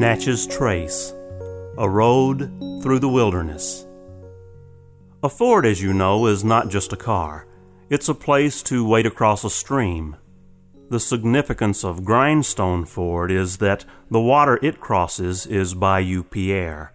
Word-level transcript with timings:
Natchez 0.00 0.46
Trace 0.46 1.12
A 1.76 1.86
Road 1.86 2.50
Through 2.82 3.00
the 3.00 3.08
Wilderness. 3.10 3.86
A 5.22 5.28
ford, 5.28 5.66
as 5.66 5.82
you 5.82 5.92
know, 5.92 6.24
is 6.24 6.42
not 6.42 6.70
just 6.70 6.94
a 6.94 6.96
car, 6.96 7.46
it's 7.90 8.08
a 8.08 8.14
place 8.14 8.62
to 8.62 8.82
wade 8.82 9.04
across 9.04 9.44
a 9.44 9.50
stream. 9.50 10.16
The 10.88 10.98
significance 10.98 11.84
of 11.84 12.02
Grindstone 12.02 12.86
Ford 12.86 13.30
is 13.30 13.58
that 13.58 13.84
the 14.10 14.22
water 14.22 14.58
it 14.62 14.80
crosses 14.80 15.44
is 15.44 15.74
Bayou 15.74 16.22
Pierre. 16.22 16.94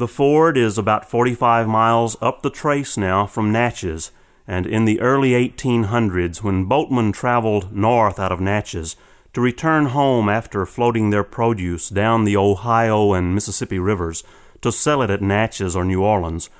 The 0.00 0.08
ford 0.08 0.58
is 0.58 0.78
about 0.78 1.08
45 1.08 1.68
miles 1.68 2.16
up 2.20 2.42
the 2.42 2.50
trace 2.50 2.96
now 2.96 3.26
from 3.26 3.52
Natchez, 3.52 4.10
and 4.44 4.66
in 4.66 4.86
the 4.86 5.00
early 5.00 5.34
1800s, 5.34 6.42
when 6.42 6.64
boatmen 6.64 7.12
traveled 7.12 7.72
north 7.72 8.18
out 8.18 8.32
of 8.32 8.40
Natchez 8.40 8.96
to 9.32 9.40
return 9.40 9.86
home 9.86 10.28
after 10.28 10.66
floating 10.66 11.10
their 11.10 11.24
produce 11.24 11.88
down 11.88 12.24
the 12.24 12.36
Ohio 12.36 13.12
and 13.12 13.34
Mississippi 13.34 13.78
rivers 13.78 14.22
to 14.60 14.70
sell 14.70 15.02
it 15.02 15.10
at 15.10 15.22
Natchez 15.22 15.74
or 15.74 15.84
New 15.84 16.02
Orleans, 16.02 16.50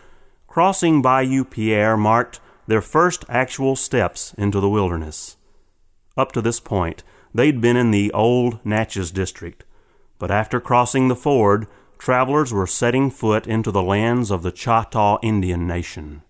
crossing 0.47 1.03
Bayou 1.03 1.45
Pierre 1.45 1.97
marked 1.97 2.41
their 2.66 2.80
first 2.80 3.25
actual 3.29 3.77
steps 3.77 4.35
into 4.39 4.61
the 4.61 4.71
wilderness. 4.71 5.37
Up 6.16 6.33
to 6.33 6.41
this 6.41 6.61
point, 6.61 7.03
they'd 7.35 7.61
been 7.61 7.77
in 7.77 7.91
the 7.91 8.13
old 8.13 8.65
Natchez 8.65 9.11
district, 9.11 9.65
but 10.19 10.30
after 10.30 10.61
crossing 10.61 11.09
the 11.09 11.16
ford, 11.16 11.66
travelers 11.99 12.52
were 12.52 12.66
setting 12.66 13.11
foot 13.11 13.47
into 13.47 13.71
the 13.71 13.83
lands 13.83 14.30
of 14.30 14.43
the 14.43 14.52
Choctaw 14.52 15.19
Indian 15.23 15.66
Nation. 15.66 16.23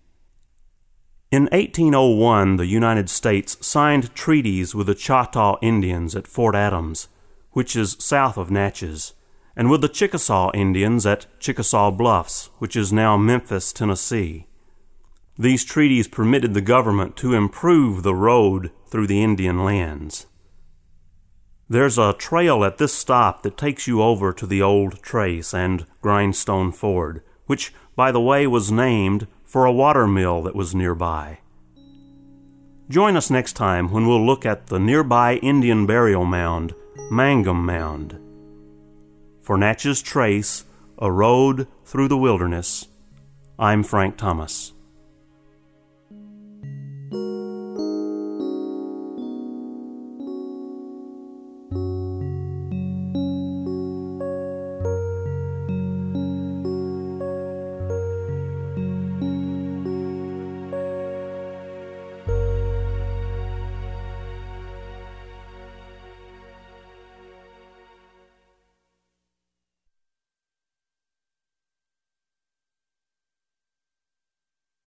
In 1.33 1.45
1801, 1.45 2.57
the 2.57 2.67
United 2.67 3.09
States 3.09 3.57
signed 3.59 4.13
treaties 4.13 4.75
with 4.75 4.85
the 4.85 4.93
Choctaw 4.93 5.57
Indians 5.63 6.15
at 6.15 6.27
Fort 6.27 6.53
Adams, 6.53 7.07
which 7.53 7.75
is 7.75 7.97
south 7.97 8.37
of 8.37 8.51
Natchez, 8.51 9.13
and 9.55 9.67
with 9.67 9.81
the 9.81 9.89
Chickasaw 9.89 10.51
Indians 10.53 11.07
at 11.07 11.25
Chickasaw 11.39 11.89
Bluffs, 11.89 12.51
which 12.59 12.75
is 12.75 12.93
now 12.93 13.17
Memphis, 13.17 13.73
Tennessee. 13.73 14.45
These 15.35 15.65
treaties 15.65 16.07
permitted 16.07 16.53
the 16.53 16.61
government 16.61 17.17
to 17.17 17.33
improve 17.33 18.03
the 18.03 18.13
road 18.13 18.69
through 18.85 19.07
the 19.07 19.23
Indian 19.23 19.65
lands. 19.65 20.27
There's 21.67 21.97
a 21.97 22.13
trail 22.13 22.63
at 22.63 22.77
this 22.77 22.93
stop 22.93 23.41
that 23.41 23.57
takes 23.57 23.87
you 23.87 24.03
over 24.03 24.33
to 24.33 24.45
the 24.45 24.61
old 24.61 25.01
trace 25.01 25.51
and 25.51 25.87
Grindstone 25.99 26.71
Ford, 26.71 27.23
which, 27.47 27.73
by 27.95 28.11
the 28.11 28.21
way, 28.21 28.45
was 28.45 28.71
named 28.71 29.25
for 29.53 29.65
a 29.65 29.71
water 29.71 30.07
mill 30.07 30.41
that 30.41 30.55
was 30.55 30.73
nearby. 30.73 31.37
Join 32.89 33.15
us 33.15 33.29
next 33.29 33.53
time 33.53 33.91
when 33.91 34.07
we'll 34.07 34.25
look 34.25 34.47
at 34.47 34.65
the 34.65 34.79
nearby 34.79 35.35
Indian 35.35 35.85
burial 35.85 36.25
mound, 36.25 36.73
Mangum 37.11 37.63
Mound. 37.63 38.19
For 39.43 39.55
Natchez 39.55 40.01
Trace, 40.01 40.65
a 40.97 41.11
road 41.11 41.67
through 41.85 42.07
the 42.07 42.17
wilderness, 42.17 42.87
I'm 43.59 43.83
Frank 43.83 44.17
Thomas. 44.17 44.73